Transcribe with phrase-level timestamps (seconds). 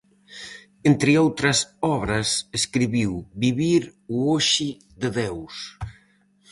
[0.89, 1.59] Entre outras
[1.97, 2.27] obras,
[2.59, 3.11] escribiu
[3.43, 3.83] "Vivir
[4.15, 4.69] o hoxe
[5.01, 5.55] de Deus".